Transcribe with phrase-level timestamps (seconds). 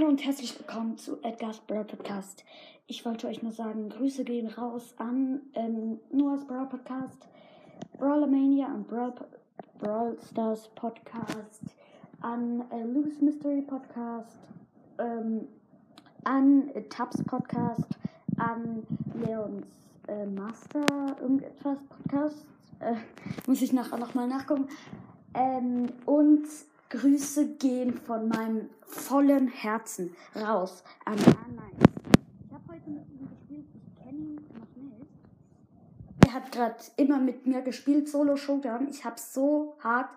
[0.00, 2.44] und herzlich willkommen zu Edgar's Brawl Podcast.
[2.86, 7.28] Ich wollte euch nur sagen, Grüße gehen raus an ähm, Noah's Brawl Podcast,
[7.98, 9.12] Brawlermania und Brawl,
[9.78, 11.62] Brawl Stars Podcast,
[12.22, 14.38] an äh, Lou's Mystery Podcast,
[14.98, 15.46] ähm,
[16.24, 17.86] an äh, Tabs Podcast,
[18.38, 18.84] an
[19.14, 19.66] Leons
[20.08, 22.46] äh, Master irgendetwas Podcast.
[22.80, 22.94] Äh,
[23.46, 24.68] muss ich nachher nochmal nachgucken.
[25.34, 26.46] Ähm, und
[26.92, 31.72] Grüße gehen von meinem vollen Herzen raus an Anais.
[32.44, 36.26] Ich habe heute mit ihm gespielt, ich kenne ihn noch nicht.
[36.26, 38.88] Er hat gerade immer mit mir gespielt, Solo Showdown.
[38.88, 40.10] Ich habe so hart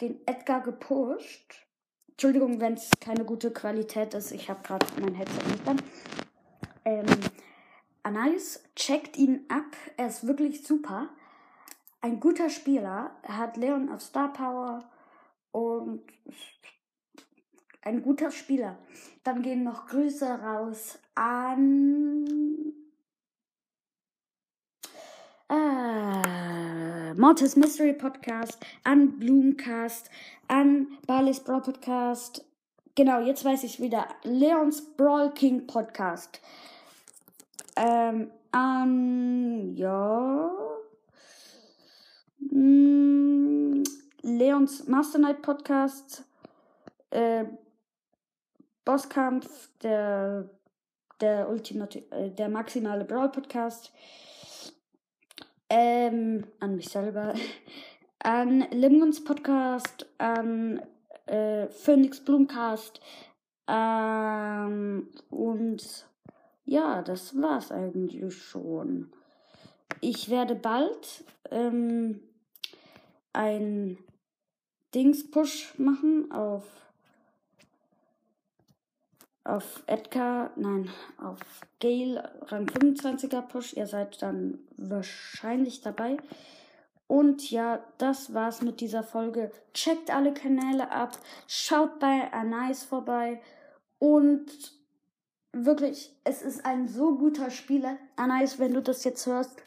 [0.00, 1.66] den Edgar gepusht.
[2.12, 4.32] Entschuldigung, wenn es keine gute Qualität ist.
[4.32, 5.82] Ich habe gerade mein Headset nicht an.
[6.86, 7.06] Ähm,
[8.02, 9.76] Anais checkt ihn ab.
[9.98, 11.10] Er ist wirklich super.
[12.00, 13.10] Ein guter Spieler.
[13.20, 14.88] Er hat Leon auf Star Power
[15.52, 16.02] und
[17.82, 18.78] ein guter Spieler.
[19.24, 22.26] Dann gehen noch Grüße raus an
[25.48, 30.10] äh, Mortis Mystery Podcast, an Bloomcast,
[30.48, 32.44] an Barley's Brawl Podcast.
[32.94, 34.06] Genau, jetzt weiß ich wieder.
[34.24, 36.40] Leons Brawl King Podcast.
[37.76, 40.50] Ähm, an, ja.
[44.38, 46.24] Leons Master Night Podcast,
[47.10, 47.44] äh,
[48.84, 50.48] Bosskampf, der,
[51.20, 53.92] der, Ultimate, äh, der maximale Brawl Podcast,
[55.68, 57.34] ähm, an mich selber,
[58.20, 60.82] an Limguns Podcast, an
[61.26, 63.00] äh, Phoenix Bloomcast,
[63.66, 66.06] ähm, und
[66.64, 69.10] ja, das war's eigentlich schon.
[70.00, 72.20] Ich werde bald ähm,
[73.32, 73.98] ein
[74.94, 76.64] Dings-Push machen auf
[79.48, 81.38] auf Edgar, nein, auf
[81.80, 83.72] Gale Rang 25er Push.
[83.72, 86.18] Ihr seid dann wahrscheinlich dabei.
[87.06, 89.50] Und ja, das war's mit dieser Folge.
[89.72, 93.40] Checkt alle Kanäle ab, schaut bei Anais vorbei
[93.98, 94.46] und
[95.52, 97.96] wirklich, es ist ein so guter Spieler.
[98.16, 99.62] Anais, wenn du das jetzt hörst,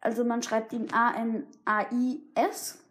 [0.00, 2.83] also man schreibt ihn A-N-A-I-S.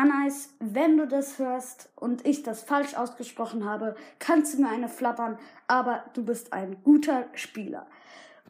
[0.00, 4.88] Anais, wenn du das hörst und ich das falsch ausgesprochen habe, kannst du mir eine
[4.88, 7.86] flappern, aber du bist ein guter Spieler.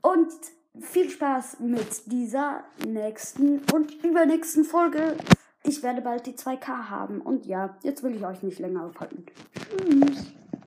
[0.01, 0.31] Und
[0.79, 5.17] viel Spaß mit dieser nächsten und übernächsten Folge.
[5.65, 7.21] Ich werde bald die 2K haben.
[7.21, 9.27] Und ja, jetzt will ich euch nicht länger aufhalten.
[9.57, 10.33] Tschüss.